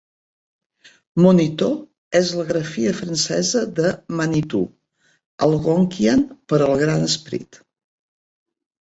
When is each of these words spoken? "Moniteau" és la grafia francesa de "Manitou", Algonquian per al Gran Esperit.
"Moniteau" 1.25 1.75
és 2.21 2.31
la 2.39 2.47
grafia 2.53 2.95
francesa 3.03 3.63
de 3.83 3.93
"Manitou", 4.23 4.67
Algonquian 5.51 6.29
per 6.51 6.63
al 6.71 6.79
Gran 6.85 7.11
Esperit. 7.15 7.67